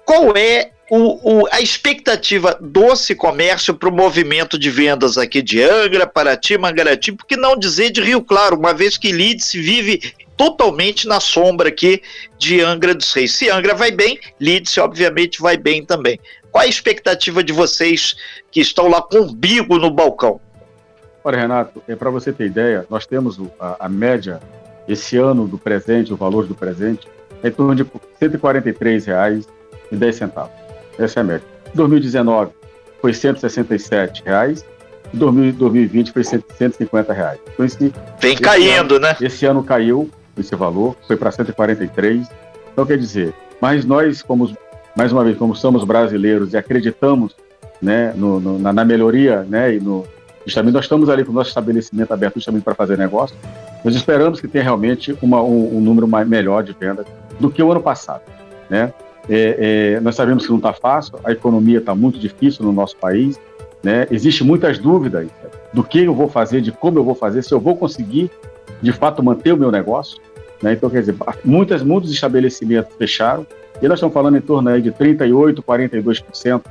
Qual 0.04 0.36
é 0.36 0.70
o, 0.90 1.42
o, 1.42 1.46
a 1.52 1.60
expectativa 1.60 2.58
doce 2.60 3.14
comércio 3.14 3.72
para 3.72 3.88
o 3.88 3.92
movimento 3.92 4.58
de 4.58 4.68
vendas 4.68 5.16
aqui 5.16 5.40
de 5.40 5.62
Angra, 5.62 6.04
Paraty, 6.04 6.58
Mangaratiba, 6.58 7.16
porque 7.16 7.36
não 7.36 7.56
dizer 7.56 7.90
de 7.90 8.00
Rio 8.00 8.22
Claro, 8.22 8.58
uma 8.58 8.74
vez 8.74 8.98
que 8.98 9.12
Leeds 9.12 9.52
vive 9.52 10.12
totalmente 10.36 11.06
na 11.06 11.20
sombra 11.20 11.68
aqui 11.68 12.02
de 12.36 12.60
Angra 12.60 12.92
dos 12.92 13.12
Reis. 13.12 13.36
Se 13.36 13.48
Angra 13.48 13.72
vai 13.72 13.92
bem, 13.92 14.18
Leeds 14.40 14.76
obviamente 14.78 15.40
vai 15.40 15.56
bem 15.56 15.84
também. 15.84 16.18
Qual 16.50 16.64
a 16.64 16.66
expectativa 16.66 17.44
de 17.44 17.52
vocês 17.52 18.16
que 18.50 18.60
estão 18.60 18.88
lá 18.88 19.00
com 19.00 19.18
o 19.18 19.32
bigo 19.32 19.78
no 19.78 19.92
balcão? 19.92 20.40
Olha, 21.22 21.38
Renato, 21.38 21.80
é, 21.86 21.94
para 21.94 22.10
você 22.10 22.32
ter 22.32 22.46
ideia, 22.46 22.84
nós 22.90 23.06
temos 23.06 23.38
a, 23.60 23.86
a, 23.86 23.88
média 23.88 24.40
esse 24.88 25.16
ano 25.16 25.46
do 25.46 25.56
presente, 25.56 26.12
o 26.12 26.16
valor 26.16 26.46
do 26.46 26.54
presente, 26.54 27.06
é 27.44 27.48
em 27.48 27.52
torno 27.52 27.76
de 27.76 27.82
R$ 27.82 27.90
143,10. 28.20 30.59
Essa 31.00 31.20
é 31.20 31.22
a 31.22 31.24
média. 31.24 31.46
2019 31.74 32.52
foi 33.00 33.14
167 33.14 34.22
reais, 34.24 34.64
2020 35.12 36.12
foi 36.12 36.22
150 36.22 37.12
reais. 37.12 37.38
Então, 37.52 37.64
esse, 37.64 37.92
Vem 38.20 38.34
esse 38.34 38.42
caindo, 38.42 38.96
ano, 38.96 39.06
né? 39.06 39.16
Esse 39.20 39.46
ano 39.46 39.62
caiu 39.62 40.10
esse 40.38 40.54
valor, 40.54 40.96
foi 41.06 41.16
para 41.16 41.30
143. 41.30 42.28
Então, 42.72 42.86
quer 42.86 42.98
dizer, 42.98 43.34
mas 43.60 43.84
nós, 43.84 44.22
como, 44.22 44.54
mais 44.96 45.12
uma 45.12 45.24
vez, 45.24 45.36
como 45.36 45.54
somos 45.54 45.84
brasileiros 45.84 46.52
e 46.52 46.56
acreditamos 46.56 47.34
né, 47.80 48.12
no, 48.14 48.38
no, 48.40 48.58
na, 48.58 48.72
na, 48.72 48.84
melhoria, 48.84 49.42
né, 49.42 49.74
e 49.74 49.80
no, 49.80 50.04
justamente 50.44 50.74
nós 50.74 50.84
estamos 50.84 51.08
ali 51.08 51.24
com 51.24 51.32
o 51.32 51.34
nosso 51.34 51.48
estabelecimento 51.48 52.12
aberto 52.12 52.34
justamente 52.34 52.62
para 52.62 52.74
fazer 52.74 52.98
negócio, 52.98 53.36
Nós 53.84 53.94
esperamos 53.94 54.40
que 54.40 54.48
tenha 54.48 54.64
realmente 54.64 55.16
uma, 55.22 55.42
um, 55.42 55.78
um, 55.78 55.80
número 55.80 56.06
mais, 56.06 56.28
melhor 56.28 56.62
de 56.62 56.76
vendas 56.78 57.06
do 57.38 57.50
que 57.50 57.62
o 57.62 57.70
ano 57.70 57.80
passado. 57.80 58.22
Né? 58.68 58.92
É, 59.32 59.94
é, 59.94 60.00
nós 60.00 60.16
sabemos 60.16 60.44
que 60.44 60.50
não 60.50 60.58
está 60.58 60.72
fácil, 60.72 61.14
a 61.22 61.30
economia 61.30 61.78
está 61.78 61.94
muito 61.94 62.18
difícil 62.18 62.64
no 62.64 62.72
nosso 62.72 62.96
país, 62.96 63.38
né? 63.80 64.08
Existem 64.10 64.44
muitas 64.44 64.76
dúvidas 64.76 65.28
do 65.72 65.84
que 65.84 66.02
eu 66.02 66.12
vou 66.12 66.28
fazer, 66.28 66.60
de 66.60 66.72
como 66.72 66.98
eu 66.98 67.04
vou 67.04 67.14
fazer, 67.14 67.42
se 67.42 67.52
eu 67.52 67.60
vou 67.60 67.76
conseguir, 67.76 68.28
de 68.82 68.92
fato, 68.92 69.22
manter 69.22 69.52
o 69.52 69.56
meu 69.56 69.70
negócio. 69.70 70.20
Né? 70.60 70.72
Então, 70.72 70.90
quer 70.90 71.00
dizer, 71.00 71.14
muitas, 71.44 71.80
muitos 71.82 72.10
estabelecimentos 72.10 72.92
fecharam, 72.98 73.46
e 73.80 73.86
nós 73.86 73.98
estamos 73.98 74.12
falando 74.12 74.36
em 74.36 74.40
torno 74.40 74.68
aí 74.68 74.82
de 74.82 74.90
38%, 74.90 75.62
42% 75.62 76.62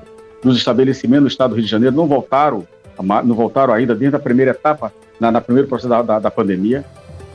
dos 0.43 0.57
estabelecimentos 0.57 1.23
do 1.23 1.27
estado 1.29 1.51
do 1.51 1.55
Rio 1.55 1.65
de 1.65 1.71
Janeiro 1.71 1.95
não 1.95 2.07
voltaram, 2.07 2.67
não 3.01 3.35
voltaram 3.35 3.73
ainda 3.73 3.95
dentro 3.95 4.13
da 4.13 4.19
primeira 4.19 4.51
etapa, 4.51 4.93
na, 5.19 5.31
na 5.31 5.41
primeiro 5.41 5.67
processo 5.67 5.89
da, 5.89 6.01
da, 6.01 6.19
da 6.19 6.31
pandemia, 6.31 6.83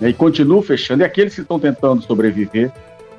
né? 0.00 0.10
e 0.10 0.12
continuam 0.12 0.62
fechando. 0.62 1.02
E 1.02 1.04
aqueles 1.04 1.34
que 1.34 1.40
estão 1.40 1.58
tentando 1.58 2.02
sobreviver, 2.02 2.70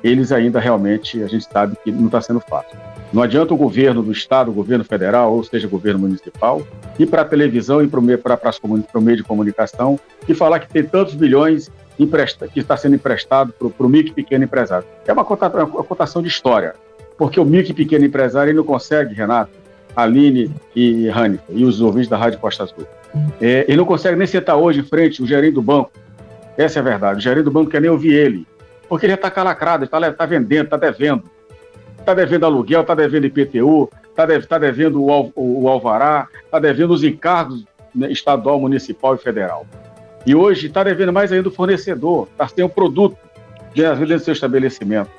eles 0.06 0.32
ainda 0.32 0.60
realmente, 0.60 1.22
a 1.22 1.26
gente 1.26 1.44
sabe 1.50 1.76
que 1.82 1.90
não 1.90 2.06
está 2.06 2.20
sendo 2.20 2.40
fácil. 2.40 2.76
Não 3.12 3.22
adianta 3.22 3.54
o 3.54 3.56
governo 3.56 4.02
do 4.02 4.12
estado, 4.12 4.50
o 4.50 4.54
governo 4.54 4.84
federal, 4.84 5.32
ou 5.32 5.44
seja, 5.44 5.66
o 5.66 5.70
governo 5.70 6.00
municipal, 6.00 6.66
ir 6.98 7.06
para 7.06 7.22
a 7.22 7.24
televisão 7.24 7.82
e 7.82 7.88
para 7.88 8.00
o 8.00 8.02
meio, 8.02 9.16
de 9.16 9.22
comunicação 9.22 9.98
e 10.28 10.34
falar 10.34 10.60
que 10.60 10.68
tem 10.68 10.82
tantos 10.82 11.14
bilhões 11.14 11.70
que 12.52 12.60
está 12.60 12.76
sendo 12.76 12.96
emprestado 12.96 13.52
para 13.52 13.86
o 13.86 13.88
micro 13.88 14.12
e 14.12 14.14
pequeno 14.14 14.44
empresário. 14.44 14.86
É 15.06 15.12
uma, 15.12 15.24
cota, 15.24 15.48
uma 15.48 15.84
cotação 15.84 16.20
de 16.20 16.28
história, 16.28 16.74
porque 17.16 17.40
o 17.40 17.44
micro 17.44 17.70
e 17.70 17.74
pequeno 17.74 18.04
empresário 18.04 18.50
ele 18.50 18.58
não 18.58 18.64
consegue, 18.64 19.14
Renato, 19.14 19.52
Aline 19.94 20.50
e 20.74 21.08
Hannibal, 21.08 21.46
e 21.48 21.64
os 21.64 21.80
ouvintes 21.80 22.08
da 22.08 22.18
Rádio 22.18 22.38
Costa 22.38 22.64
Azul. 22.64 22.86
É, 23.40 23.64
ele 23.66 23.78
não 23.78 23.86
consegue 23.86 24.16
nem 24.16 24.26
sentar 24.26 24.56
hoje 24.56 24.80
em 24.80 24.84
frente 24.84 25.22
o 25.22 25.26
gerente 25.26 25.54
do 25.54 25.62
banco. 25.62 25.90
Essa 26.58 26.78
é 26.78 26.80
a 26.80 26.82
verdade. 26.82 27.18
O 27.18 27.22
gerente 27.22 27.44
do 27.44 27.50
banco 27.50 27.70
quer 27.70 27.80
nem 27.80 27.90
ouvir 27.90 28.12
ele, 28.12 28.46
porque 28.88 29.06
ele 29.06 29.14
está 29.14 29.30
calacrado, 29.30 29.84
está 29.84 30.12
tá 30.12 30.26
vendendo, 30.26 30.64
está 30.64 30.76
devendo 30.76 31.24
está 32.06 32.14
devendo 32.14 32.46
aluguel, 32.46 32.82
está 32.82 32.94
devendo 32.94 33.26
IPTU, 33.26 33.90
está 34.08 34.24
deve, 34.24 34.46
tá 34.46 34.58
devendo 34.58 35.02
o, 35.02 35.32
o, 35.34 35.64
o 35.64 35.68
alvará, 35.68 36.28
está 36.44 36.60
devendo 36.60 36.92
os 36.92 37.02
encargos 37.02 37.64
né, 37.92 38.10
estadual, 38.12 38.60
municipal 38.60 39.16
e 39.16 39.18
federal. 39.18 39.66
E 40.24 40.34
hoje 40.34 40.68
está 40.68 40.84
devendo 40.84 41.12
mais 41.12 41.32
ainda 41.32 41.48
o 41.48 41.52
fornecedor, 41.52 42.28
está 42.30 42.46
sem 42.46 42.64
o 42.64 42.68
produto 42.68 43.16
dentro 43.74 44.06
do 44.06 44.18
seu 44.20 44.32
estabelecimento. 44.32 45.10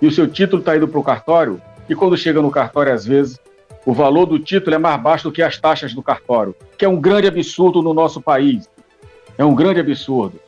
E 0.00 0.06
o 0.06 0.12
seu 0.12 0.28
título 0.28 0.60
está 0.60 0.76
indo 0.76 0.86
para 0.86 1.00
o 1.00 1.02
cartório, 1.02 1.60
e 1.88 1.94
quando 1.94 2.16
chega 2.16 2.42
no 2.42 2.50
cartório, 2.50 2.92
às 2.92 3.06
vezes, 3.06 3.40
o 3.86 3.94
valor 3.94 4.26
do 4.26 4.38
título 4.38 4.76
é 4.76 4.78
mais 4.78 5.00
baixo 5.00 5.24
do 5.24 5.32
que 5.32 5.42
as 5.42 5.56
taxas 5.58 5.94
do 5.94 6.02
cartório, 6.02 6.54
que 6.76 6.84
é 6.84 6.88
um 6.88 7.00
grande 7.00 7.28
absurdo 7.28 7.80
no 7.80 7.94
nosso 7.94 8.20
país. 8.20 8.68
É 9.38 9.44
um 9.44 9.54
grande 9.54 9.80
absurdo. 9.80 10.38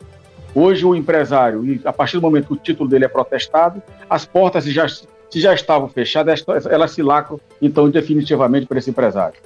Hoje, 0.53 0.85
o 0.85 0.95
empresário, 0.95 1.63
a 1.85 1.93
partir 1.93 2.17
do 2.17 2.21
momento 2.21 2.47
que 2.47 2.53
o 2.53 2.57
título 2.57 2.89
dele 2.89 3.05
é 3.05 3.07
protestado, 3.07 3.81
as 4.09 4.25
portas 4.25 4.65
já 4.65 4.87
se 5.29 5.39
já 5.39 5.53
estavam 5.53 5.87
fechadas, 5.87 6.43
elas 6.69 6.91
se 6.91 7.03
lacram, 7.03 7.39
então, 7.61 7.89
definitivamente 7.89 8.65
para 8.65 8.79
esse 8.79 8.89
empresário. 8.89 9.39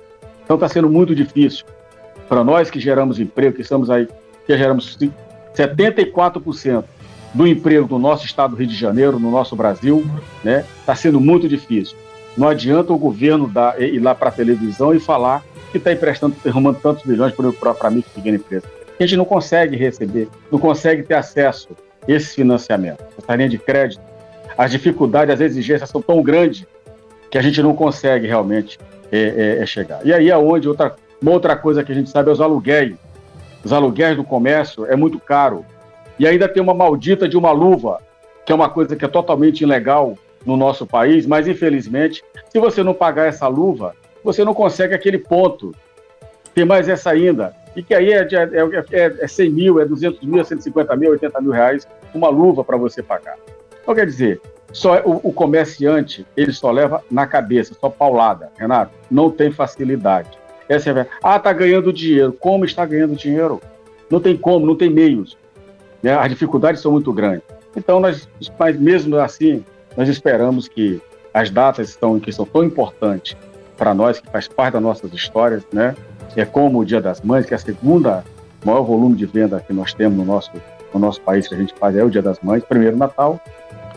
Então, 0.43 0.55
está 0.55 0.69
sendo 0.69 0.89
muito 0.89 1.13
difícil 1.13 1.65
para 2.29 2.43
nós 2.43 2.71
que 2.71 2.79
geramos 2.79 3.19
emprego, 3.19 3.55
que 3.55 3.61
estamos 3.61 3.89
aí, 3.89 4.07
que 4.47 4.57
geramos 4.57 4.97
74% 5.55 6.83
do 7.33 7.47
emprego 7.47 7.87
do 7.87 7.99
nosso 7.99 8.25
estado 8.25 8.51
do 8.51 8.55
Rio 8.57 8.67
de 8.67 8.75
Janeiro, 8.75 9.19
no 9.19 9.31
nosso 9.31 9.55
Brasil, 9.55 10.05
né? 10.43 10.65
Está 10.79 10.95
sendo 10.95 11.19
muito 11.19 11.49
difícil. 11.49 11.97
Não 12.37 12.47
adianta 12.47 12.93
o 12.93 12.97
governo 12.97 13.47
dar, 13.47 13.81
ir 13.81 13.99
lá 13.99 14.15
para 14.15 14.29
a 14.29 14.31
televisão 14.31 14.93
e 14.93 14.99
falar 14.99 15.43
que 15.71 15.77
está 15.77 15.91
emprestando, 15.91 16.35
arrumando 16.45 16.79
tantos 16.79 17.03
milhões 17.03 17.33
para 17.79 17.89
mim 17.89 18.01
que 18.01 18.09
pequena 18.09 18.37
empresa. 18.37 18.67
A 18.99 19.03
gente 19.03 19.17
não 19.17 19.25
consegue 19.25 19.75
receber, 19.75 20.27
não 20.51 20.59
consegue 20.59 21.03
ter 21.03 21.15
acesso 21.15 21.69
a 22.07 22.11
esse 22.11 22.35
financiamento, 22.35 23.03
essa 23.17 23.35
linha 23.35 23.49
de 23.49 23.57
crédito 23.57 24.13
as 24.57 24.71
dificuldades, 24.71 25.33
as 25.33 25.41
exigências 25.41 25.89
são 25.89 26.01
tão 26.01 26.21
grandes 26.21 26.65
que 27.29 27.37
a 27.37 27.41
gente 27.41 27.61
não 27.61 27.75
consegue 27.75 28.27
realmente 28.27 28.79
é, 29.11 29.57
é, 29.57 29.63
é 29.63 29.65
chegar. 29.65 30.05
E 30.05 30.13
aí 30.13 30.29
é 30.29 30.37
onde 30.37 30.67
outra, 30.67 30.95
uma 31.21 31.31
outra 31.31 31.55
coisa 31.55 31.83
que 31.83 31.91
a 31.91 31.95
gente 31.95 32.09
sabe 32.09 32.29
é 32.29 32.33
os 32.33 32.41
aluguéis. 32.41 32.95
Os 33.63 33.73
aluguéis 33.73 34.15
do 34.15 34.23
comércio 34.23 34.85
é 34.85 34.95
muito 34.95 35.19
caro. 35.19 35.65
E 36.19 36.27
ainda 36.27 36.47
tem 36.47 36.61
uma 36.61 36.73
maldita 36.73 37.27
de 37.27 37.35
uma 37.35 37.51
luva, 37.51 37.99
que 38.45 38.51
é 38.51 38.55
uma 38.55 38.69
coisa 38.69 38.95
que 38.95 39.03
é 39.03 39.07
totalmente 39.07 39.61
ilegal 39.61 40.17
no 40.45 40.57
nosso 40.57 40.85
país, 40.85 41.25
mas 41.25 41.47
infelizmente, 41.47 42.21
se 42.49 42.59
você 42.59 42.83
não 42.83 42.93
pagar 42.93 43.27
essa 43.27 43.47
luva, 43.47 43.95
você 44.23 44.43
não 44.43 44.53
consegue 44.53 44.93
aquele 44.93 45.17
ponto. 45.17 45.73
Tem 46.53 46.65
mais 46.65 46.87
essa 46.87 47.09
ainda. 47.09 47.55
E 47.75 47.81
que 47.83 47.93
aí 47.93 48.11
é, 48.11 48.21
é, 48.21 48.99
é, 48.99 49.15
é 49.21 49.27
100 49.27 49.49
mil, 49.49 49.79
é 49.79 49.85
200 49.85 50.21
mil, 50.21 50.43
150 50.43 50.95
mil, 50.95 51.11
80 51.11 51.41
mil 51.41 51.51
reais, 51.51 51.87
uma 52.13 52.29
luva 52.29 52.63
para 52.63 52.77
você 52.77 53.01
pagar. 53.01 53.37
Então, 53.81 53.95
quer 53.95 54.05
dizer, 54.05 54.39
só 54.71 55.01
o, 55.03 55.19
o, 55.23 55.33
comerciante, 55.33 56.25
ele 56.35 56.51
só 56.51 56.71
leva 56.71 57.03
na 57.09 57.27
cabeça, 57.27 57.75
só 57.79 57.89
paulada, 57.89 58.51
Renato, 58.57 58.91
não 59.09 59.29
tem 59.29 59.51
facilidade. 59.51 60.29
Essa 60.67 60.89
é 60.89 61.01
a 61.01 61.07
Ah, 61.21 61.37
está 61.37 61.51
ganhando 61.53 61.91
dinheiro. 61.91 62.33
Como 62.33 62.65
está 62.65 62.85
ganhando 62.85 63.15
dinheiro? 63.15 63.61
Não 64.09 64.19
tem 64.19 64.37
como, 64.37 64.65
não 64.65 64.75
tem 64.75 64.89
meios. 64.89 65.37
Né? 66.01 66.13
As 66.15 66.29
dificuldades 66.29 66.81
são 66.81 66.91
muito 66.91 67.11
grandes. 67.11 67.43
Então, 67.75 67.99
nós, 67.99 68.27
mas 68.57 68.79
mesmo 68.79 69.17
assim, 69.17 69.63
nós 69.97 70.07
esperamos 70.07 70.67
que 70.67 71.01
as 71.33 71.49
datas 71.49 71.89
estão, 71.89 72.19
que 72.19 72.31
são 72.31 72.45
tão 72.45 72.63
importantes 72.63 73.35
para 73.77 73.93
nós, 73.93 74.19
que 74.19 74.29
faz 74.29 74.47
parte 74.47 74.73
das 74.73 74.81
nossas 74.81 75.11
histórias, 75.13 75.63
né? 75.71 75.95
É 76.35 76.45
como 76.45 76.79
o 76.79 76.85
Dia 76.85 77.01
das 77.01 77.21
Mães, 77.21 77.45
que 77.45 77.53
é 77.53 77.55
a 77.55 77.59
segunda 77.59 78.23
maior 78.65 78.83
volume 78.83 79.15
de 79.15 79.25
venda 79.25 79.59
que 79.59 79.73
nós 79.73 79.93
temos 79.93 80.17
no 80.17 80.25
nosso, 80.25 80.51
no 80.93 80.99
nosso 80.99 81.21
país 81.21 81.47
que 81.47 81.53
a 81.53 81.57
gente 81.57 81.73
faz 81.75 81.95
é 81.95 82.03
o 82.03 82.09
Dia 82.09 82.21
das 82.21 82.39
Mães, 82.39 82.63
primeiro 82.63 82.97
Natal, 82.97 83.39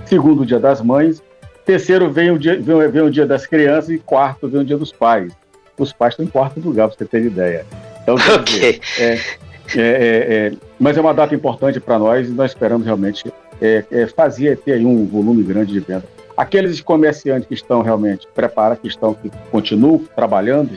segundo 0.05 0.43
o 0.43 0.47
Dia 0.47 0.59
das 0.59 0.81
Mães, 0.81 1.23
terceiro 1.65 2.11
vem 2.11 2.31
o 2.31 2.39
dia, 2.39 2.61
vem, 2.61 2.89
vem 2.89 3.03
o 3.03 3.11
dia 3.11 3.27
das 3.27 3.47
Crianças 3.47 3.91
e 3.91 3.99
quarto 3.99 4.49
vem 4.49 4.61
o 4.61 4.65
Dia 4.65 4.77
dos 4.77 4.93
Pais. 4.93 5.33
Os 5.79 5.93
pais 5.93 6.15
estão 6.15 6.25
em 6.25 6.29
quarto 6.29 6.59
lugar, 6.61 6.89
para 6.89 6.97
você 6.97 7.05
ter 7.05 7.23
ideia. 7.23 7.67
Então, 8.03 8.15
okay. 8.41 8.81
dizer, 8.81 8.81
é, 8.99 9.13
é, 9.13 9.81
é, 9.81 10.47
é, 10.47 10.53
mas 10.79 10.97
é 10.97 11.01
uma 11.01 11.13
data 11.13 11.35
importante 11.35 11.79
para 11.81 11.99
nós 11.99 12.29
e 12.29 12.31
nós 12.31 12.53
esperamos 12.53 12.87
realmente 12.87 13.31
é, 13.61 13.85
é, 13.91 14.07
fazer 14.07 14.57
ter 14.59 14.73
aí 14.73 14.87
um 14.87 15.07
volume 15.07 15.43
grande 15.43 15.73
de 15.73 15.81
venda. 15.81 16.05
Aqueles 16.37 16.81
comerciantes 16.81 17.49
que 17.49 17.55
estão 17.55 17.83
realmente 17.83 18.27
preparados, 18.35 18.81
que 18.81 18.89
estão 18.89 19.15
que 19.15 19.31
continuam 19.51 20.03
trabalhando, 20.15 20.71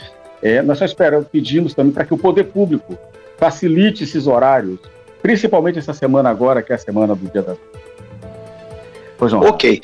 nós 0.66 0.78
só 0.78 0.86
esperamos, 0.86 1.28
pedimos 1.28 1.74
também 1.74 1.92
para 1.92 2.06
que 2.06 2.14
o 2.14 2.18
poder 2.18 2.46
público 2.46 2.98
facilite 3.38 4.04
esses 4.04 4.28
horários, 4.28 4.80
principalmente 5.22 5.80
essa 5.80 5.94
semana 5.94 6.30
agora, 6.30 6.62
que 6.62 6.72
é 6.72 6.76
a 6.76 6.80
semana 6.80 7.16
do 7.16 7.30
Dia 7.30 7.42
das 7.42 7.58
Pois 9.20 9.34
não. 9.34 9.42
Ok. 9.42 9.82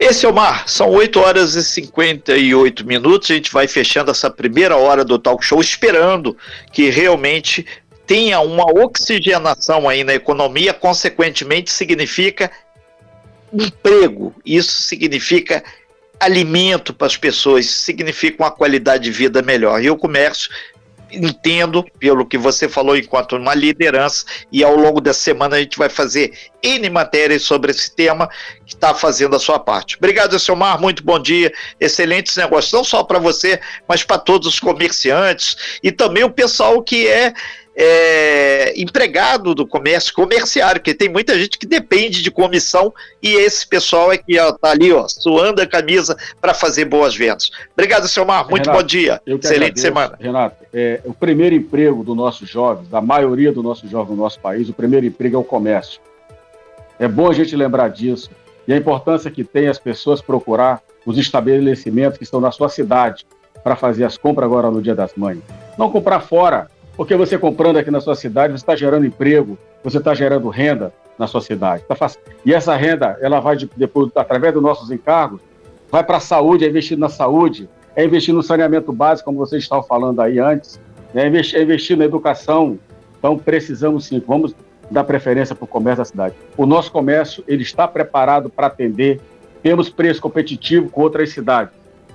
Esse 0.00 0.24
é 0.24 0.28
o 0.28 0.32
Mar, 0.32 0.66
são 0.66 0.90
8 0.90 1.20
horas 1.20 1.54
e 1.54 1.62
58 1.62 2.86
minutos. 2.86 3.30
A 3.30 3.34
gente 3.34 3.52
vai 3.52 3.68
fechando 3.68 4.10
essa 4.10 4.30
primeira 4.30 4.76
hora 4.76 5.04
do 5.04 5.18
talk 5.18 5.44
show, 5.44 5.60
esperando 5.60 6.36
que 6.72 6.88
realmente 6.88 7.66
tenha 8.06 8.40
uma 8.40 8.64
oxigenação 8.64 9.88
aí 9.88 10.02
na 10.02 10.14
economia, 10.14 10.72
consequentemente, 10.72 11.70
significa 11.70 12.50
emprego. 13.52 14.34
Isso 14.44 14.82
significa 14.82 15.62
alimento 16.22 16.94
para 16.94 17.08
as 17.08 17.16
pessoas, 17.16 17.66
significa 17.66 18.42
uma 18.42 18.50
qualidade 18.50 19.04
de 19.04 19.10
vida 19.10 19.42
melhor. 19.42 19.82
E 19.82 19.90
o 19.90 19.96
comércio 19.96 20.50
entendo 21.10 21.84
pelo 21.98 22.24
que 22.24 22.38
você 22.38 22.68
falou 22.68 22.96
enquanto 22.96 23.36
uma 23.36 23.54
liderança 23.54 24.24
e 24.50 24.64
ao 24.64 24.74
longo 24.74 25.00
da 25.00 25.12
semana 25.12 25.56
a 25.56 25.58
gente 25.58 25.76
vai 25.76 25.88
fazer 25.88 26.32
N 26.62 26.88
matérias 26.88 27.42
sobre 27.42 27.70
esse 27.70 27.94
tema 27.94 28.30
que 28.64 28.74
está 28.74 28.94
fazendo 28.94 29.36
a 29.36 29.38
sua 29.38 29.58
parte. 29.58 29.96
Obrigado, 29.96 30.36
Mar, 30.56 30.80
muito 30.80 31.04
bom 31.04 31.18
dia, 31.18 31.52
excelentes 31.78 32.36
negócios, 32.36 32.72
não 32.72 32.84
só 32.84 33.04
para 33.04 33.18
você, 33.18 33.60
mas 33.86 34.02
para 34.02 34.18
todos 34.18 34.48
os 34.48 34.58
comerciantes 34.58 35.78
e 35.82 35.92
também 35.92 36.24
o 36.24 36.30
pessoal 36.30 36.82
que 36.82 37.06
é 37.06 37.34
é, 37.74 38.80
empregado 38.80 39.54
do 39.54 39.66
comércio 39.66 40.12
comerciário, 40.14 40.80
porque 40.80 40.94
tem 40.94 41.08
muita 41.08 41.38
gente 41.38 41.58
que 41.58 41.66
depende 41.66 42.22
de 42.22 42.30
comissão 42.30 42.92
e 43.22 43.34
esse 43.34 43.66
pessoal 43.66 44.12
é 44.12 44.18
que 44.18 44.36
está 44.36 44.70
ali, 44.70 44.92
ó, 44.92 45.06
suando 45.08 45.62
a 45.62 45.66
camisa 45.66 46.16
para 46.40 46.52
fazer 46.52 46.84
boas 46.84 47.16
vendas. 47.16 47.50
Obrigado, 47.72 48.06
seu 48.08 48.24
Mar, 48.24 48.48
muito 48.48 48.66
Renato, 48.66 48.78
bom 48.78 48.86
dia. 48.86 49.20
Excelente 49.26 49.46
agradeço, 49.46 49.82
semana. 49.82 50.18
Renato, 50.20 50.56
é, 50.72 51.00
o 51.04 51.14
primeiro 51.14 51.54
emprego 51.54 52.04
dos 52.04 52.16
nossos 52.16 52.48
jovens, 52.48 52.88
da 52.88 53.00
maioria 53.00 53.52
dos 53.52 53.64
nossos 53.64 53.90
jovens 53.90 54.16
no 54.16 54.22
nosso 54.22 54.38
país, 54.40 54.68
o 54.68 54.74
primeiro 54.74 55.06
emprego 55.06 55.36
é 55.36 55.38
o 55.38 55.44
comércio. 55.44 56.00
É 56.98 57.08
bom 57.08 57.30
a 57.30 57.32
gente 57.32 57.56
lembrar 57.56 57.88
disso 57.88 58.30
e 58.66 58.72
a 58.72 58.76
importância 58.76 59.30
que 59.30 59.42
tem 59.42 59.68
as 59.68 59.78
pessoas 59.78 60.20
procurar 60.20 60.80
os 61.04 61.18
estabelecimentos 61.18 62.18
que 62.18 62.24
estão 62.24 62.40
na 62.40 62.52
sua 62.52 62.68
cidade 62.68 63.26
para 63.64 63.76
fazer 63.76 64.04
as 64.04 64.16
compras 64.16 64.46
agora 64.46 64.70
no 64.70 64.82
Dia 64.82 64.94
das 64.94 65.14
Mães. 65.14 65.38
Não 65.78 65.90
comprar 65.90 66.20
fora, 66.20 66.68
porque 66.96 67.16
você 67.16 67.38
comprando 67.38 67.78
aqui 67.78 67.90
na 67.90 68.00
sua 68.00 68.14
cidade, 68.14 68.52
você 68.52 68.62
está 68.62 68.76
gerando 68.76 69.06
emprego, 69.06 69.58
você 69.82 69.98
está 69.98 70.14
gerando 70.14 70.48
renda 70.48 70.92
na 71.18 71.26
sua 71.26 71.40
cidade. 71.40 71.84
Tá 71.84 71.96
e 72.44 72.52
essa 72.52 72.74
renda, 72.76 73.18
ela 73.20 73.40
vai 73.40 73.56
depois, 73.76 74.10
através 74.14 74.52
dos 74.52 74.62
nossos 74.62 74.90
encargos, 74.90 75.40
vai 75.90 76.02
para 76.04 76.16
a 76.16 76.20
saúde, 76.20 76.64
é 76.64 76.68
investido 76.68 77.00
na 77.00 77.08
saúde, 77.08 77.68
é 77.94 78.04
investir 78.04 78.34
no 78.34 78.42
saneamento 78.42 78.92
básico, 78.92 79.26
como 79.26 79.38
vocês 79.38 79.62
estavam 79.62 79.84
falando 79.84 80.20
aí 80.20 80.38
antes, 80.38 80.80
né? 81.12 81.24
é 81.24 81.26
investir, 81.28 81.58
é 81.58 81.62
investir 81.62 81.96
na 81.96 82.04
educação. 82.04 82.78
Então, 83.18 83.38
precisamos 83.38 84.06
sim, 84.06 84.22
vamos, 84.26 84.54
dar 84.90 85.04
preferência 85.04 85.54
para 85.54 85.64
o 85.64 85.68
comércio 85.68 85.98
da 85.98 86.04
cidade. 86.04 86.34
O 86.56 86.66
nosso 86.66 86.90
comércio 86.92 87.42
ele 87.46 87.62
está 87.62 87.88
preparado 87.88 88.50
para 88.50 88.66
atender, 88.66 89.20
temos 89.62 89.88
preço 89.88 90.20
competitivo 90.20 90.90
com 90.90 91.02
outras 91.02 91.30
cidades. 91.30 91.72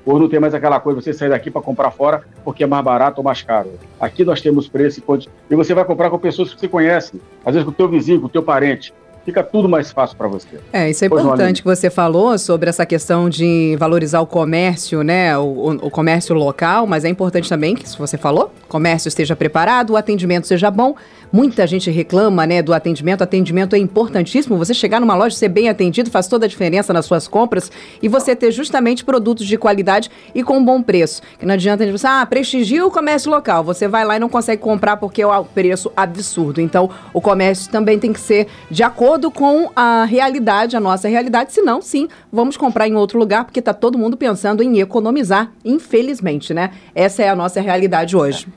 Ou 0.07 0.17
não 0.17 0.29
tem 0.29 0.39
mais 0.39 0.53
aquela 0.53 0.79
coisa, 0.79 1.01
você 1.01 1.13
sair 1.13 1.29
daqui 1.29 1.51
para 1.51 1.61
comprar 1.61 1.91
fora 1.91 2.23
porque 2.45 2.63
é 2.63 2.67
mais 2.67 2.83
barato 2.83 3.19
ou 3.19 3.25
mais 3.25 3.41
caro. 3.41 3.69
Aqui 3.99 4.23
nós 4.23 4.39
temos 4.39 4.67
preço 4.69 5.03
e 5.49 5.55
você 5.55 5.73
vai 5.73 5.83
comprar 5.83 6.09
com 6.09 6.17
pessoas 6.17 6.53
que 6.53 6.59
você 6.59 6.67
conhece, 6.67 7.21
às 7.45 7.53
vezes 7.53 7.65
com 7.65 7.71
o 7.71 7.73
teu 7.73 7.89
vizinho, 7.89 8.21
com 8.21 8.27
o 8.27 8.29
teu 8.29 8.41
parente 8.41 8.93
fica 9.27 9.43
tudo 9.43 9.67
mais 9.67 9.91
fácil 9.91 10.15
para 10.15 10.29
você. 10.29 10.57
É, 10.71 10.89
isso 10.89 11.03
é 11.03 11.09
pois 11.09 11.21
importante 11.21 11.61
que 11.61 11.67
você 11.67 11.89
falou 11.89 12.37
sobre 12.37 12.69
essa 12.69 12.85
questão 12.85 13.29
de 13.29 13.75
valorizar 13.77 14.21
o 14.21 14.25
comércio, 14.25 15.03
né, 15.03 15.37
o, 15.37 15.77
o, 15.81 15.91
comércio 15.91 16.33
local, 16.33 16.87
mas 16.87 17.03
é 17.03 17.09
importante 17.09 17.49
também 17.49 17.75
que, 17.75 17.89
se 17.89 17.97
você 17.97 18.17
falou, 18.17 18.53
o 18.65 18.66
comércio 18.67 19.07
esteja 19.07 19.35
preparado, 19.35 19.91
o 19.91 19.97
atendimento 19.97 20.47
seja 20.47 20.69
bom, 20.69 20.95
Muita 21.31 21.67
gente 21.67 21.91
reclama, 21.91 22.45
né, 22.45 22.61
do 22.61 22.73
atendimento. 22.73 23.21
atendimento 23.21 23.75
é 23.75 23.79
importantíssimo. 23.79 24.57
Você 24.57 24.73
chegar 24.73 25.01
numa 25.01 25.15
loja, 25.15 25.35
ser 25.35 25.49
bem 25.49 25.67
atendido, 25.67 26.09
faz 26.09 26.27
toda 26.27 26.45
a 26.45 26.49
diferença 26.49 26.93
nas 26.93 27.05
suas 27.05 27.27
compras 27.27 27.71
e 28.01 28.07
você 28.07 28.35
ter 28.35 28.51
justamente 28.51 29.03
produtos 29.03 29.45
de 29.45 29.57
qualidade 29.57 30.09
e 30.33 30.41
com 30.41 30.63
bom 30.63 30.81
preço. 30.81 31.21
Que 31.37 31.45
não 31.45 31.53
adianta 31.53 31.83
a 31.83 31.85
gente 31.85 31.93
pensar, 31.93 32.21
ah, 32.21 32.25
prestigia 32.25 32.85
o 32.85 32.91
comércio 32.91 33.29
local. 33.29 33.63
Você 33.63 33.87
vai 33.87 34.05
lá 34.05 34.15
e 34.15 34.19
não 34.19 34.29
consegue 34.29 34.61
comprar 34.61 34.97
porque 34.97 35.21
é 35.21 35.27
o 35.27 35.43
preço 35.43 35.91
absurdo. 35.95 36.61
Então, 36.61 36.89
o 37.13 37.19
comércio 37.19 37.69
também 37.69 37.99
tem 37.99 38.13
que 38.13 38.19
ser 38.19 38.47
de 38.71 38.83
acordo 38.83 39.29
com 39.29 39.69
a 39.75 40.05
realidade, 40.05 40.77
a 40.77 40.79
nossa 40.79 41.09
realidade. 41.09 41.51
Senão, 41.51 41.81
sim, 41.81 42.07
vamos 42.31 42.55
comprar 42.55 42.87
em 42.87 42.95
outro 42.95 43.19
lugar 43.19 43.43
porque 43.43 43.59
está 43.59 43.73
todo 43.73 43.97
mundo 43.97 44.15
pensando 44.15 44.63
em 44.63 44.79
economizar, 44.79 45.51
infelizmente, 45.65 46.53
né? 46.53 46.71
Essa 46.95 47.23
é 47.23 47.29
a 47.29 47.35
nossa 47.35 47.59
realidade 47.59 48.15
hoje. 48.15 48.47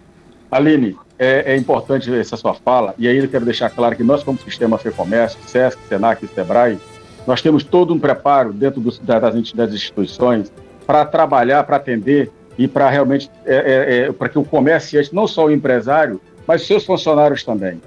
Aline, 0.50 0.97
é, 1.19 1.52
é, 1.52 1.57
importante 1.57 2.12
essa 2.12 2.37
sua 2.37 2.54
fala, 2.54 2.95
e 2.99 3.07
aí 3.07 3.19
eu 3.19 3.28
quero 3.28 3.45
deixar 3.45 3.71
claro 3.71 3.95
que 3.95 4.02
nós, 4.02 4.25
como 4.25 4.38
Sistema 4.38 4.78
Fê 4.78 4.90
Comércio, 4.90 5.38
SESC, 5.47 5.78
SENAC 5.88 6.25
e 6.25 6.28
SEBRAE, 6.28 6.78
nós 7.26 7.40
temos 7.40 7.62
todo 7.62 7.95
um 7.95 7.99
preparo 7.99 8.52
dentro 8.52 8.80
do, 8.80 8.90
das, 9.02 9.52
das 9.52 9.73
instituições 9.73 10.52
para 10.87 11.04
trabalhar, 11.04 11.62
para 11.64 11.76
atender 11.76 12.30
e 12.59 12.66
para 12.66 12.90
realmente, 12.90 13.30
é, 13.47 13.54
é, 13.54 13.99
é 13.99 14.12
para 14.12 14.28
que 14.28 14.38
o 14.38 14.45
comerciante, 14.45 15.14
não 15.14 15.26
só 15.28 15.47
o 15.47 15.52
empresário, 15.52 16.21
mas 16.47 16.66
seus 16.66 16.85
funcionários 16.85 17.45
também. 17.45 17.80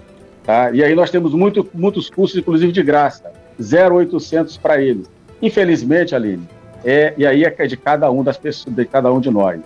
Tá? 0.43 0.71
E 0.71 0.83
aí 0.83 0.95
nós 0.95 1.09
temos 1.09 1.33
muito, 1.33 1.67
muitos 1.73 2.09
cursos, 2.09 2.37
inclusive 2.37 2.71
de 2.71 2.83
graça, 2.83 3.31
0,800 3.61 4.57
para 4.57 4.81
eles. 4.81 5.09
Infelizmente, 5.41 6.15
Aline, 6.15 6.47
é, 6.85 7.13
e 7.17 7.25
aí 7.25 7.43
é 7.43 7.67
de 7.67 7.77
cada 7.77 8.09
um 8.11 8.23
das 8.23 8.37
pessoas, 8.37 8.75
de 8.75 8.85
cada 8.85 9.11
um 9.11 9.19
de 9.19 9.29
nós. 9.29 9.59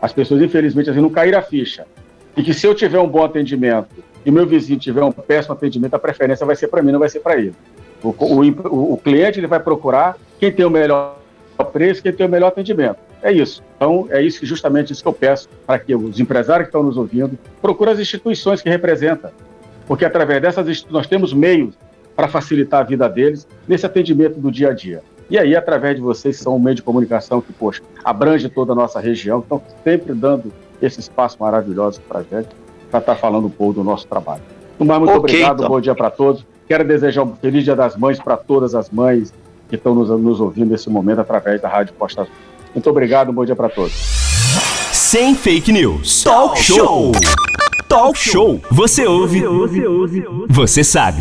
As 0.00 0.12
pessoas, 0.12 0.42
infelizmente, 0.42 0.90
assim, 0.90 1.00
não 1.00 1.10
caíram 1.10 1.38
a 1.38 1.42
ficha. 1.42 1.86
E 2.36 2.42
que 2.42 2.52
se 2.52 2.66
eu 2.66 2.74
tiver 2.74 2.98
um 2.98 3.08
bom 3.08 3.24
atendimento 3.24 3.88
e 4.24 4.30
meu 4.30 4.46
vizinho 4.46 4.78
tiver 4.78 5.02
um 5.02 5.12
péssimo 5.12 5.54
atendimento, 5.54 5.94
a 5.94 5.98
preferência 5.98 6.44
vai 6.44 6.56
ser 6.56 6.68
para 6.68 6.82
mim, 6.82 6.92
não 6.92 6.98
vai 6.98 7.08
ser 7.08 7.20
para 7.20 7.36
ele. 7.38 7.54
O, 8.02 8.08
o, 8.08 8.92
o, 8.94 8.96
cliente 8.98 9.38
ele 9.38 9.46
vai 9.46 9.60
procurar 9.60 10.16
quem 10.38 10.52
tem 10.52 10.64
o 10.64 10.70
melhor 10.70 11.18
preço, 11.72 12.02
quem 12.02 12.12
tem 12.12 12.26
o 12.26 12.28
melhor 12.28 12.48
atendimento. 12.48 12.98
É 13.22 13.32
isso. 13.32 13.62
Então, 13.76 14.06
é 14.10 14.20
isso 14.20 14.44
justamente 14.44 14.92
isso 14.92 15.02
que 15.02 15.08
eu 15.08 15.12
peço 15.12 15.48
para 15.66 15.78
que 15.78 15.94
os 15.94 16.20
empresários 16.20 16.66
que 16.66 16.68
estão 16.68 16.82
nos 16.82 16.96
ouvindo 16.96 17.38
procurem 17.62 17.94
as 17.94 18.00
instituições 18.00 18.60
que 18.60 18.68
representam. 18.68 19.30
Porque 19.86 20.04
através 20.04 20.42
dessas 20.42 20.68
instituições 20.68 20.92
nós 20.92 21.06
temos 21.06 21.32
meios 21.32 21.74
para 22.14 22.28
facilitar 22.28 22.80
a 22.80 22.84
vida 22.84 23.08
deles 23.08 23.46
nesse 23.66 23.86
atendimento 23.86 24.38
do 24.38 24.50
dia 24.50 24.70
a 24.70 24.72
dia. 24.74 25.02
E 25.30 25.38
aí, 25.38 25.56
através 25.56 25.96
de 25.96 26.02
vocês, 26.02 26.36
são 26.36 26.56
um 26.56 26.58
meio 26.58 26.76
de 26.76 26.82
comunicação 26.82 27.40
que, 27.40 27.52
poxa, 27.52 27.82
abrange 28.04 28.48
toda 28.48 28.72
a 28.72 28.74
nossa 28.74 29.00
região, 29.00 29.40
estão 29.40 29.60
sempre 29.82 30.12
dando 30.12 30.52
esse 30.80 31.00
espaço 31.00 31.36
maravilhoso 31.40 32.00
para 32.08 32.20
a 32.20 32.22
gente, 32.22 32.48
para 32.90 33.00
estar 33.00 33.14
tá 33.14 33.16
falando 33.16 33.46
um 33.46 33.50
pouco 33.50 33.74
do 33.74 33.84
nosso 33.84 34.06
trabalho. 34.06 34.42
Mas 34.78 34.98
muito 34.98 35.10
okay, 35.10 35.16
obrigado, 35.18 35.58
então. 35.58 35.68
bom 35.68 35.80
dia 35.80 35.94
para 35.94 36.10
todos. 36.10 36.44
Quero 36.66 36.84
desejar 36.84 37.22
um 37.22 37.34
feliz 37.36 37.64
Dia 37.64 37.76
das 37.76 37.96
Mães 37.96 38.18
para 38.18 38.36
todas 38.36 38.74
as 38.74 38.90
mães 38.90 39.32
que 39.68 39.76
estão 39.76 39.94
nos, 39.94 40.08
nos 40.08 40.40
ouvindo 40.40 40.70
nesse 40.70 40.88
momento 40.90 41.20
através 41.20 41.60
da 41.60 41.68
Rádio 41.68 41.94
Costa 41.98 42.22
Azul. 42.22 42.32
Muito 42.74 42.90
obrigado, 42.90 43.32
bom 43.32 43.44
dia 43.44 43.54
para 43.54 43.68
todos. 43.68 43.92
Sem 44.92 45.34
fake 45.34 45.72
news. 45.72 46.22
Talk 46.24 46.58
show. 46.58 47.12
Talk 47.88 48.18
show. 48.18 48.60
Você 48.70 49.06
ouve. 49.06 49.40
Você 49.40 49.86
ouve. 49.86 50.24
Você 50.48 50.82
sabe. 50.82 51.18